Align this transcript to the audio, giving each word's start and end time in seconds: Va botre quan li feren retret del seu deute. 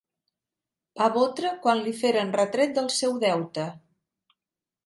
Va 1.01 1.09
botre 1.17 1.51
quan 1.67 1.83
li 1.89 1.95
feren 1.99 2.33
retret 2.39 2.75
del 2.79 2.91
seu 2.99 3.15
deute. 3.27 3.71